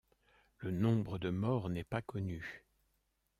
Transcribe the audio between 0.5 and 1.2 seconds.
Le nombre